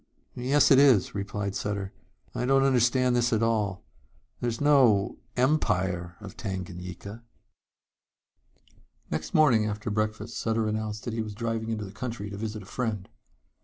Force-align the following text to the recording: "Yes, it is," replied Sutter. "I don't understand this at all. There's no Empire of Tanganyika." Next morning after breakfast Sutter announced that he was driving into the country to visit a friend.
"Yes, 0.33 0.71
it 0.71 0.79
is," 0.79 1.13
replied 1.13 1.53
Sutter. 1.55 1.93
"I 2.33 2.43
don't 2.47 2.63
understand 2.63 3.15
this 3.15 3.31
at 3.31 3.43
all. 3.43 3.83
There's 4.39 4.59
no 4.59 5.19
Empire 5.37 6.17
of 6.19 6.35
Tanganyika." 6.35 7.21
Next 9.11 9.35
morning 9.35 9.67
after 9.67 9.91
breakfast 9.91 10.39
Sutter 10.39 10.67
announced 10.67 11.03
that 11.03 11.13
he 11.13 11.21
was 11.21 11.35
driving 11.35 11.69
into 11.69 11.85
the 11.85 11.91
country 11.91 12.31
to 12.31 12.37
visit 12.37 12.63
a 12.63 12.65
friend. 12.65 13.09